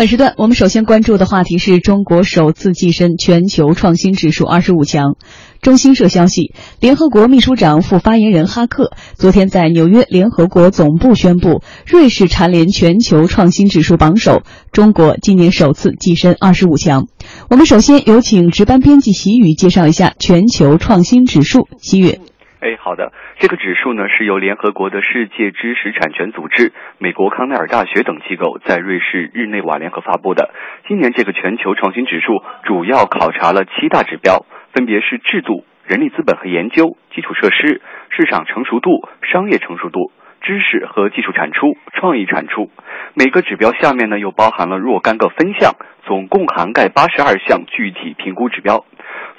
[0.00, 5.16] 本时段我们首先关注的话题是中国首次跻身全球创新指数二十五强。
[5.60, 14.42] 中新社消息，联合国秘书长副发言人哈克昨天在纽约联合国总部宣布，瑞士蝉联全球创新指数榜首，
[14.72, 17.06] 中国今年首次跻身二十五强。
[17.50, 21.68] 我们首先有请值班编辑习宇介绍一下全球创新指数。
[21.78, 22.20] 习宇。
[22.60, 23.10] 哎，好的。
[23.38, 30.50] 这个指数呢是由联合国的世界知识产权组织、美国康奈尔大学等机构在瑞士日内瓦联合发布的。
[30.86, 42.70] 今年这个全球创新指数主要考察了七大指标，分别是制度、人力资本和研究、基础设施、市场成熟度、商业成熟度、知识和技术产出、创意产出。
[43.14, 45.72] 每个指标下面呢又包含了若干个分项，
[46.04, 48.84] 总共涵盖八十二项具体评估指标。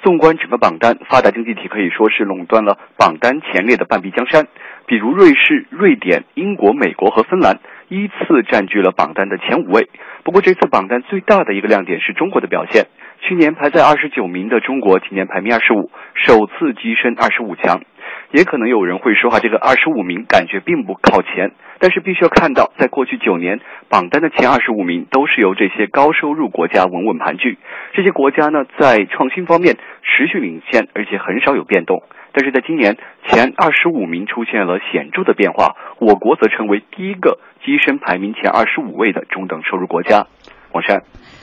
[0.02, 4.48] 纵观整个榜单，发达经济体可以说是垄断了榜单前列的半壁江山。
[4.86, 9.88] 比如瑞士、瑞典、英国、美国和芬兰依次占据了榜单的前五位。
[10.24, 12.86] 不过这次榜单最大的一个亮点是中国的表现。
[13.20, 17.80] 去年排在二十九名的中国，今年排名二十五，首次跻身二十五强。
[18.32, 21.52] 也可能有人会说哈，这个二十五名感觉并不靠前。
[21.78, 23.58] 但是必须要看到，在过去九年，
[23.88, 27.58] 榜单的前二十五名都是由这些高收入国家稳稳盘踞。
[27.92, 32.04] 这些国家呢，在创新方面持续领先，而且很少有变动。
[32.32, 40.28] 但是在今年，前二十五名出现了显著的变化，我国则成为第一个跻身排名前二十五位的中等收入国家。
[40.72, 41.02] 王山，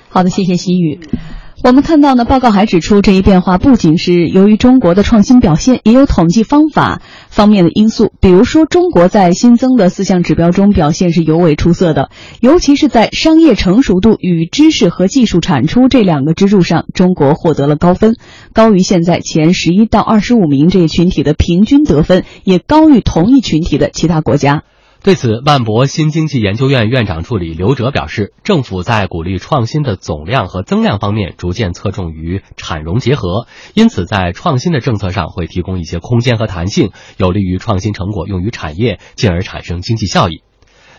[0.10, 1.49] 好的，谢谢习宇。
[1.62, 8.14] 我们看到呢，报告还指出，这一变化不仅是由于中国的创新表现，也有统计方法方面的因素。
[8.22, 18.16] 比如说，中国在新增的四项指标中表现是尤为出色的，尤其是在商业成熟度与知识和技术产出这两个支柱上，中国获得了高分，
[18.54, 24.64] 高于现在前十一到二十五名这一群体的平均得分，也高于同一群体的其他国家。
[25.02, 40.44] 对此，万博新经济研究院院长助理刘哲表示，政府在鼓励创新的总量和增量方面逐渐侧重于产融结合，因此在创新的政策上会提供一些空间和弹性，有利于创新成果用于产业，进而产生经济效益。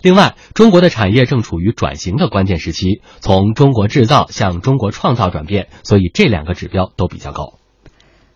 [0.00, 7.59] 另外，中国的产业正处于转型的关键时期，从中国制造向中国创造转变，所以这两个指标都比较高。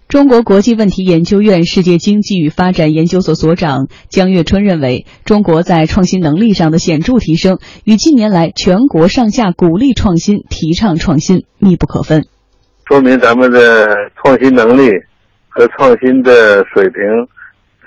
[0.09, 12.27] 中国国际问题研究院世界经济与发展研究所所长江月春认为，中国在创新能力上的显著提升，与近年来全国上下鼓励创新、提倡创新密不可分。
[12.87, 13.89] 说明咱们的
[14.23, 14.91] 创新能力
[15.49, 17.03] 和创新的水平，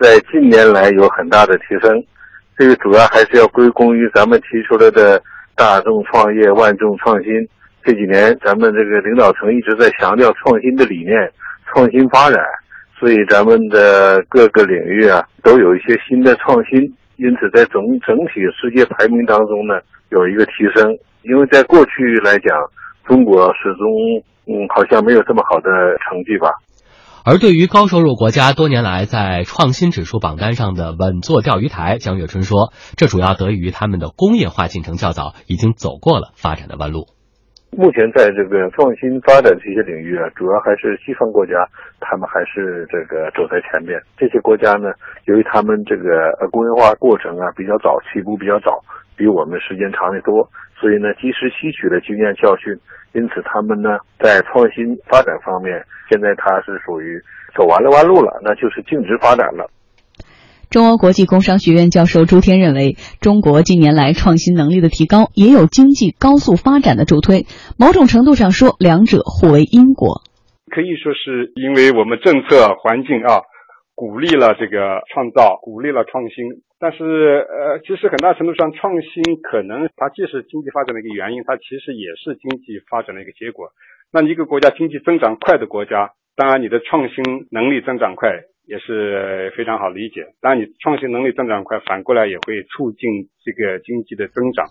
[0.02, 2.04] 在近年来有很大的提升。
[2.58, 5.22] 这个主要还是要归功于咱们提出来的
[5.56, 7.32] 大众创业、万众创新。
[7.86, 11.14] 这几年，咱们这个领导层一直在强调创新的理念。
[11.78, 12.40] 创新发展，
[13.00, 16.82] 所以咱们的各个领域啊都有一些新的创新，
[17.18, 19.76] 因此在整整体世界排名当中呢
[20.10, 20.98] 有一个提升。
[21.22, 21.92] 因为在过去
[22.24, 22.58] 来讲，
[23.06, 23.86] 中国始终
[24.48, 25.70] 嗯好像没有这么好的
[26.02, 26.50] 成绩吧。
[27.24, 37.17] 而对于高收入国家多年来在创新指数榜单上的稳坐钓鱼台，江月春说，这主要得益于他们的工业化进程较早，已经走过了发展的弯路。
[37.72, 41.68] 目前在这个创新发展这些领域啊，主要还是西方国家，
[42.00, 44.02] 他们还是这个走在前面。
[44.18, 44.94] 这些国家呢，
[45.26, 48.84] 由于他们这个呃工业化过程啊比较早，起步比较早，
[49.16, 52.74] 比我们时间长得多，所以呢及时吸取了经验教训，
[53.14, 57.22] 因此他们呢在创新发展方面，现在它是属于
[57.54, 59.70] 走完了弯路了，那就是径直发展了。
[60.70, 67.46] 中欧国际工商学院教授朱天认为，中国近年来创新能力的提高，也有经济高速发展的助推。
[67.80, 70.22] 某种程度上说，两者互为因果。
[70.68, 73.48] 可以说是因为我们政策环境啊，
[73.96, 76.60] 鼓励了这个创造，鼓励了创新。
[76.78, 77.00] 但是，
[77.48, 83.72] 呃，其实很大程度上，创新可能它既是经济发展的一个原因，它其实也是经济发展的一个结果。
[84.12, 88.30] 那一个国家经济增长快的国家，当然你的创新能力增长快。
[88.68, 90.36] 也是非常好理解。
[90.42, 94.68] 当然，你创新能力增长快，反过来也会促进这个经济的增长。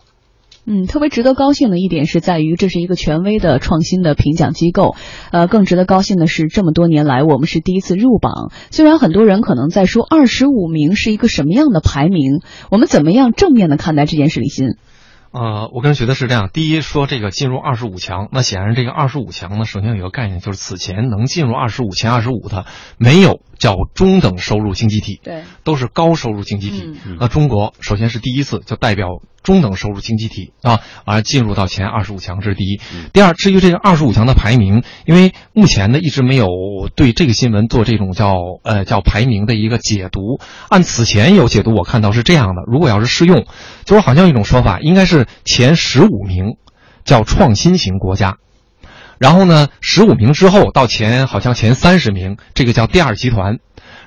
[0.69, 4.95] 嗯，特别值得高兴的一点是在于，这是一个权威的创新的评奖机构。
[5.31, 8.51] 呃，更值得高兴的是，这么多年来我们是第一次入榜。
[8.69, 14.41] 虽然很多人可能在说二十五名是一个什么样的排名，我们怎么样正面的看待这件事？
[14.41, 14.75] 李欣。
[15.31, 16.49] 呃，我个人觉得是这样。
[16.51, 22.65] 第一，说这个进入二十五强，那显然这个二十五强呢，首先有一个概念，就是此前能进入二十五前二十五的
[22.97, 23.39] 没有。
[23.59, 26.93] 叫中等收入经济体，对，都是高收入经济体。
[27.19, 29.07] 那中国首先是第一次，就代表
[29.43, 32.79] 中等收入经济体啊，而进入到前二十五强，这是第一。
[33.13, 36.47] 第二，至于这个二十五强的排名，因为目前呢一直没有
[36.95, 40.39] 对这个新闻做这种叫呃叫排名的一个解读。
[40.69, 43.45] 按此前有解读，我看到是这样的：如果要是适用，
[43.85, 46.57] 就是好像一种说法，应该是前十五名。
[47.07, 48.35] 叫创新型国家。
[49.19, 53.57] 然后呢，十五名之后到前好像前三十名，这个叫第二集团。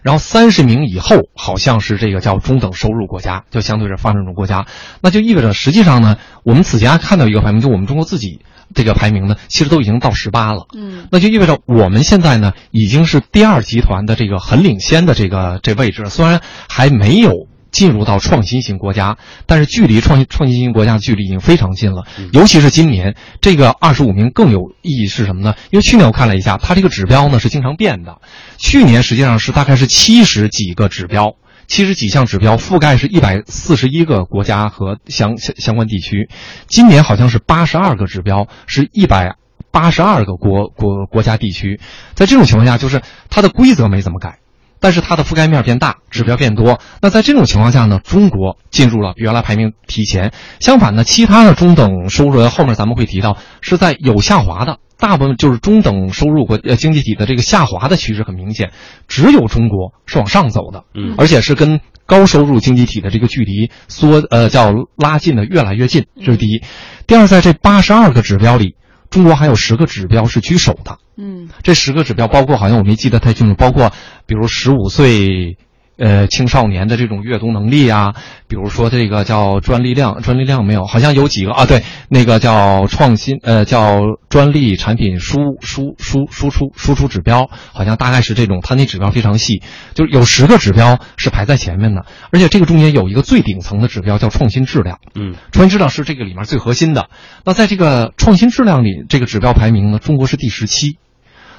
[0.02, 4.64] 然后三十名以后好像是这个叫中等收入国家，就相对是发展中国家。
[5.02, 8.40] 那就意味着实际上呢，我们此前看到一个排名，就我们中国自己
[8.74, 10.64] 这个排名呢，其实都已经到十八了。
[10.74, 17.49] 嗯，那就意味着我们现在呢已经是第二集团的这个很领先的这个这位置，虽然还没有。
[17.70, 22.06] 进入到创新型国家，但是距离创新创新型国家的距离已经非常近了。
[22.32, 25.54] 尤其是今年这个二十五名更有意义是什么呢？
[25.70, 28.18] 因为去年我看了一下，它这个指标呢是经常变的。
[28.58, 31.36] 去年实际上是大概是七十几个指标，
[31.66, 36.28] 七十几项指标覆盖是一百四十一个国家和相相相关地区。
[36.66, 39.36] 今年好像是八十二个指标，是一百
[39.70, 41.80] 八十二个国国国家地区。
[42.14, 44.38] 在这种情况下，就是它的规则没怎么改。
[44.80, 46.80] 但是它的覆盖面变大，指标变多。
[47.02, 50.32] 那在这种情况下呢，中国进入了原来排名提前。
[50.58, 58.72] 相反呢，其他的中等收入后面咱们会提到是在有下滑的，大部分就是中等收入国呃经济体的这个下滑的趋势很明显。
[59.06, 66.06] 只有中国是往上走的，嗯，而且是跟高收入经济体的这个距离缩呃叫拉近的越来越近。
[66.24, 66.62] 这是第一。
[67.06, 68.74] 第二，在这八十二个指标里。
[69.10, 73.92] 中国还有十个指标是居首的，嗯，这十个指标包括好像我没记得太清楚，包括
[74.26, 75.58] 比如十五岁。
[76.00, 78.14] 呃，青少年的这种阅读能力啊，
[78.48, 81.66] 比如说这个叫专利量，专利量没有，好像有几个啊？
[81.66, 84.00] 对，那个叫创新，呃，叫
[84.30, 89.62] 专利产品输输输输出输出指标，好像大概是这种，它那指标非常细，
[89.92, 97.10] 就是有十个指标是排在前面的，而且这个中间有一个最顶层的指标叫创新质量，嗯，创新质量是这个里面最核心的。
[97.44, 100.96] 那在这个创新质量里，这个指标排名呢，中国是第十七，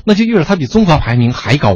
[0.03, 1.75] 那就意味着它比综合排名还高。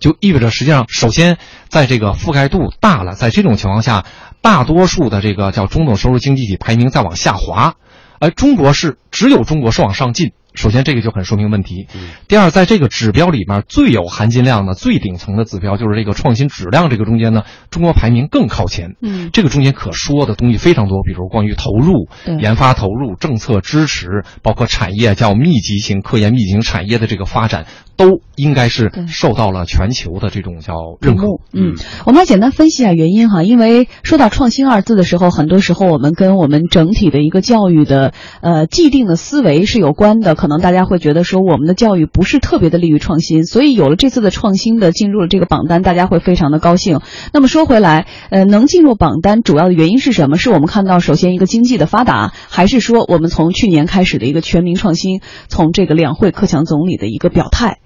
[0.00, 1.38] 就意味着，实际上，首先，
[1.68, 4.04] 在这个覆盖度大了，在这种情况下，
[4.42, 7.74] 大多数的这个叫中等收入经济体排名在往下滑，
[8.20, 10.32] 而中国是只有中国是往上进。
[10.54, 11.88] 首先，这个就很说明问题。
[12.28, 16.90] 第二，在这个指标里面最有含金量的、最顶层的指标就是这个创新质量。
[16.90, 18.90] 这个中间呢，中国排名更靠前。
[19.02, 22.06] 嗯，这个中间可说的东西非常多，比如关于投入、
[22.38, 31.26] 研发投入、政策支持，包括产业叫密集型、科研密集型产业的这个发展，都应该是受到了全球的这种叫认可。
[31.52, 31.74] 嗯，
[32.06, 33.42] 我们来简单分析一下原因哈。
[33.42, 40.34] 因为说到创新二字的时候，很多时候我们跟我们整体的一个教育的呃既定的思维是有关的。
[40.34, 47.00] 可能大家会觉得说我们的教育不是特别的利于创新，所以有了这次的创新的进入了这个榜单，大家会非常的高兴。
[47.32, 50.36] 那么说回来，呃，能进入榜单主要的原因是什么？
[50.36, 57.78] 是我们看到首先一个经济的发达，还是说我们从去年开始的一个全民创新，从这个两会克强总理的一个表态？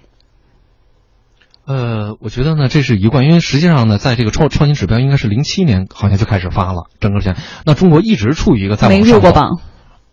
[1.69, 7.37] 呃，我觉得呢，这是一贯，因为实际上呢，在这个创创新指标应该是零七年好像就开始发了，整个前，
[7.67, 9.61] 那中国一直处于一个在没入过榜。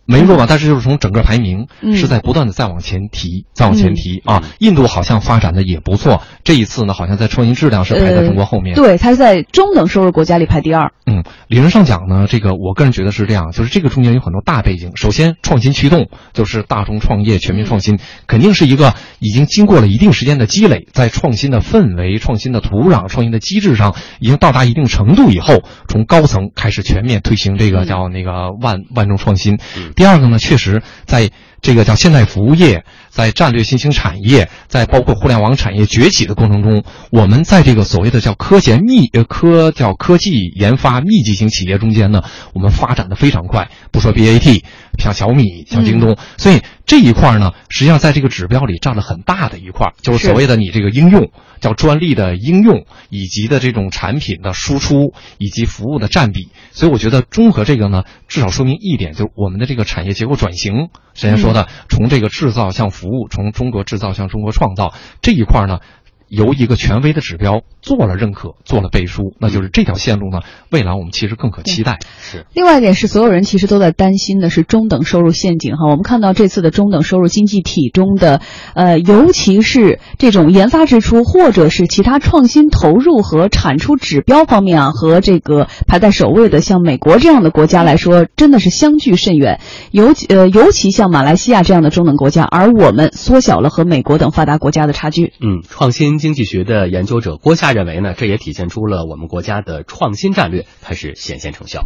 [0.08, 1.66] 没入榜，但是就是从整个排名
[1.96, 4.44] 是在不断的再往前提，再往前提啊。
[4.60, 8.76] 印度好像发展的也不错，这一次呢，好像在创新质量是排在中国后面。
[8.76, 10.92] 对，它是在中等收入国家里排第二。
[11.04, 14.92] 嗯，理论上讲呢，这个我个人觉得是这样，就是这个中间有很多大背景。
[14.94, 17.98] 首先，创新驱动就是大众创业、全民创新，
[18.28, 29.58] 肯定是一个已经经过了一定时间的积累，在创新的氛围、创新的土壤、创新的机制上已经到达一定程度以后，从高层开始全面推行这个叫那个万万众创新。
[29.96, 32.84] 第二个呢，确实在这个叫现代服务业，
[33.16, 43.70] 在战略新兴产业，在包括互联网产业崛起的过程中，我们在这个所谓的叫科研密呃科叫科技研发密集型企业中间呢，我们发展的非常快。
[43.90, 44.62] 不说 BAT，
[44.98, 56.48] 像小米，像京东，所以这一块呢，实际上在这个指标里占了很大的一块，就是所谓的你这个应用叫专利的应用，以及的这种产品的输出以及服务的占比。
[56.72, 65.80] 所以我觉得综合这个呢，至少说明一点，就是我们的这个产业结构转型，之前说的从这个制造向服务，从中国制造向中国创造这一块呢。
[66.28, 70.40] 由一个权威的指标做了认可，做了背书，那就是这条线路呢，
[70.70, 71.98] 未来我们其实更可期待。
[72.18, 72.46] 是。
[72.52, 75.88] 另外一点是，所有人其实都在担心的是中等收入陷阱哈。
[75.88, 78.40] 我们看到这次的中等收入经济体中的，
[78.74, 89.60] 呃，尤其是这种研发支出或者是其他创新投入和产出指标方面啊，和这个排在首位的像美国这样的国家来说，真的是相距甚远。
[89.92, 95.32] 尤其呃，尤其像马来西亚这样的中等国家，而我们缩小了和美国等发达国家的差距。
[95.40, 96.15] 嗯，创新。
[96.18, 101.82] 经济学的研究者郭夏认为呢，这也体现出了我们国家的创新战略开始显现成效。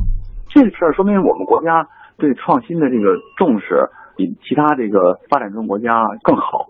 [0.49, 6.66] 这事儿说明我们国家对创新的这个重视比其他这个发展中国家更好，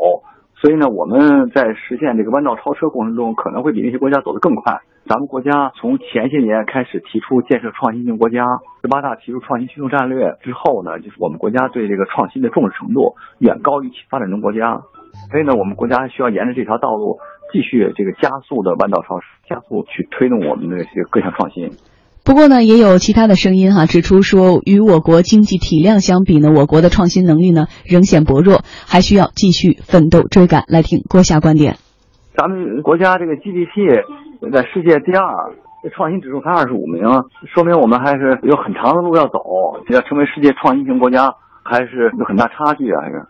[0.60, 4.80] 所以呢，我们在实现这个弯道超车过程中，可能会比那些国家走得更快。
[5.08, 8.44] 咱们国家从前些年开始提出建设创新型国家，
[8.82, 14.82] 十八大提出创新驱动战略之后呢，就是我们国家对这个创新的重视程度远高于其发展中国家。
[15.32, 17.18] 所以呢，我们国家需要沿着这条道路
[17.52, 21.70] 继续这个加速的弯道超车，加速去推动我们的这些各项创新。
[22.22, 30.64] 不过呢，也有其他的声音哈，指出说，与我国经济体量相比呢，我国的创新能力呢仍显薄弱，还需要继续奋斗追赶。
[30.68, 31.76] 来听郭霞观点。
[32.36, 34.04] 咱们国家这个 GDP
[34.52, 35.26] 在世界第二，
[35.82, 37.02] 这创新指数才二十五名，
[37.52, 39.40] 说明我们还是有很长的路要走，
[39.88, 43.00] 要成为世界创新型国家，还是有很大差距啊！
[43.02, 43.26] 还是。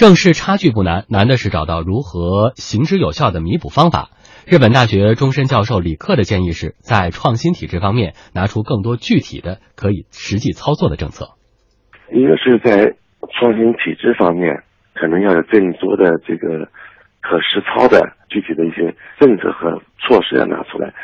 [0.00, 4.08] 正是差距不难，难的是找到如何行之有效的弥补方法。
[4.48, 11.36] 日本大学终身教授李克的建议是在创新体制方面拿出更多具体的可以实际操作的政策。
[12.08, 12.96] 一个是在
[13.28, 14.64] 创新体制方面，
[14.94, 16.72] 可能要有更多的这个
[17.20, 20.94] 可实操的具体的一些政策和措施要拿出来。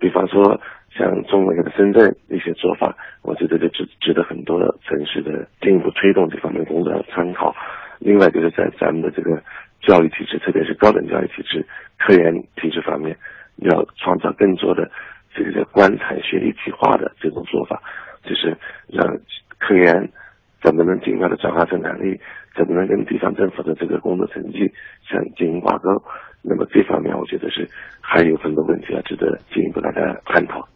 [0.00, 0.62] 比方说，
[0.96, 4.56] 像中国的深圳一些做法，我觉得就值值得很多
[4.88, 7.54] 城市的进一步推动这方面工作的参考。
[7.98, 9.42] 另外就是在咱们的这个
[9.80, 11.64] 教育体制，特别是高等教育体制、
[11.98, 13.16] 科研体制方面，
[13.56, 14.90] 要创造更多的
[15.34, 17.80] 这个官产学一体化的这种做法，
[18.22, 18.56] 就是
[18.88, 19.06] 让
[19.58, 20.10] 科研
[20.62, 22.18] 怎么能尽快的转化生产力，
[22.54, 24.72] 怎么能跟地方政府的这个工作成绩
[25.08, 25.90] 相进行挂钩。
[26.42, 27.68] 那么这方面，我觉得是
[28.00, 30.66] 还有很多问题要值得进一步大家探讨。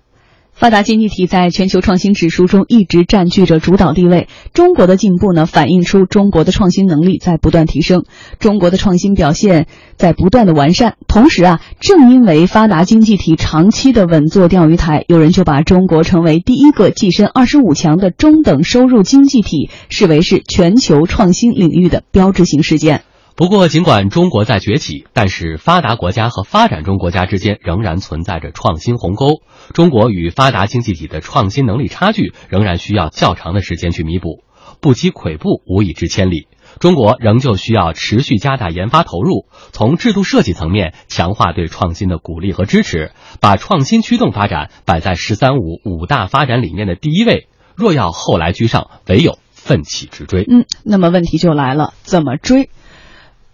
[0.53, 4.29] 发达经济体在全球创新指数中一直占据着主导地位。
[4.53, 8.05] 中国的进步呢，反映出中国的创新能力在不断提升，
[8.39, 9.67] 中国的创新表现
[9.97, 10.97] 在不断的完善。
[11.09, 23.03] 同时啊，正因为发达经济体长期的稳坐钓鱼台，有人就把中国成为第一个跻身二十五强的中等收入经济体视为是全球创新领域的标志性事件。
[23.41, 29.41] 不过，尽管中国在崛起，但是发达国家和发展中国家之间仍然存在着创新鸿沟。
[29.73, 34.45] 中国与发达经济体的创新能力差距仍然需要较长的时间去弥补，
[34.83, 36.49] 不积跬步，无以至千里。
[36.81, 47.49] 中国仍旧需要持续加大研发投入，从制度设计层面强化对创新的鼓励和支持，把创新驱动发展摆在“十三五”五大发展理念的第一位。
[47.75, 50.45] 若要后来居上，唯有奋起直追。
[50.47, 52.69] 嗯，那么问题就来了，怎么追？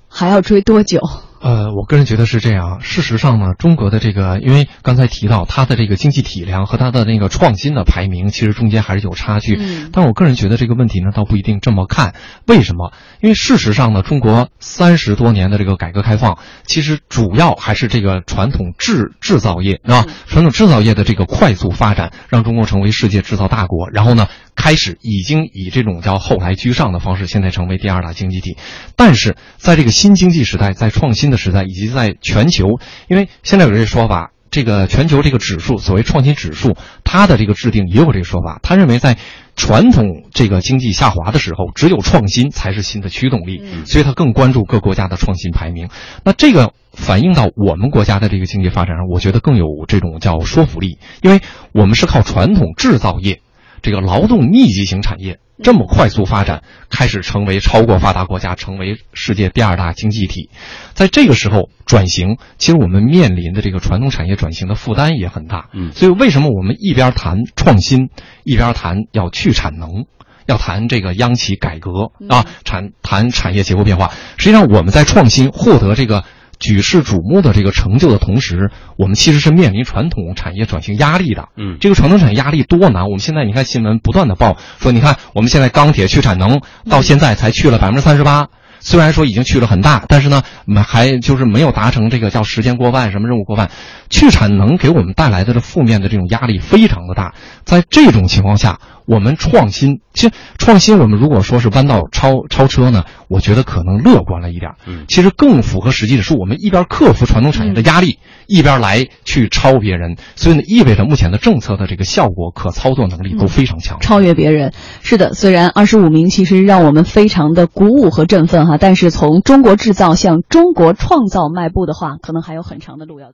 [0.09, 1.01] 还要追多久？
[1.39, 2.81] 呃，我个人觉得是这样。
[2.81, 9.55] 事实上呢，中国的这个，因为刚才提到它的这个经济体量和它的那个创新的排名，其实中间还是有差距。
[9.57, 12.15] 嗯，但我个人觉得这个问题呢，倒不一定这么看。
[12.47, 12.93] 为什么？
[13.21, 23.91] 因为事实上呢，中国三十多年的这个改革开放，其实主要还是这个传统制制造业啊，传统制造业的这个快速发展，让中国成为世界制造大国。
[23.91, 28.57] 然后呢，开始已经以这种叫后来居上的方式，现在成为第二大经济体。
[28.97, 38.59] 但是在这个新经济时代，在创新的时代，以及在全球，因为现在有这个说法，这个全球这个指数，所谓创新指数，它的这个制定也有这个说法。
[38.63, 39.19] 他认为，在
[39.55, 45.89] 传统这个经济下滑的时候，只有创新才是新的驱动力，所以他更关注各国家的创新排名。
[46.25, 51.41] 那这个反映到我们国家的这个经济发展上，我觉得更有这种叫说服力，因为
[51.73, 53.41] 我们是靠传统制造业，
[53.83, 55.39] 这个劳动密集型产业。
[55.63, 60.51] 这么快速发展，开始成为超过发达国家，成为世界第二大经济体，
[60.93, 65.71] 在这个时候转型，其实我们面临的这个传统产业转型的负担也很大。
[65.73, 68.11] 嗯，所以为什么我们一边谈创新，
[68.45, 70.05] 一边谈要去产能，
[70.45, 74.13] 要谈这个央企改革啊，产谈产业结构变化？
[74.37, 76.25] 实际上我们在创新获得这个。
[76.59, 81.49] 举世瞩目的这个成就的同时，我们其实是面临传统产业转型压力的。
[81.57, 83.05] 嗯，这个传统产业压力多难？
[83.05, 88.49] 我们现在你看新闻不断的报说，你看我们现在钢铁去产能到现在才去了百分之三十八。
[88.79, 90.43] 虽然说已经去了很大，但是呢，
[90.87, 93.71] 还就是没有达成这个叫时间过半，什么任务过半，
[94.11, 97.35] 去产能给我们带来的这负面的这种压力非常的大。
[97.65, 104.73] 在这种情况下，我们创新，其实创新，我们如果说是弯道超超车呢，我觉得可能乐观了一点。
[104.87, 110.17] 嗯，其实更符合实际的是，我们一边克服传统产业的压力，一边来去超别人。
[110.35, 114.01] 所以呢，意味着目前的政策的这个效果、可操作能力都非常强。
[114.01, 114.73] 超越别人，
[115.03, 115.33] 是的。
[115.35, 118.77] 虽然二十五名其实让我们非常的鼓舞和振奋哈。
[118.79, 123.29] 但是从中国制造向中国创造迈步的话，可能还有很长的路要。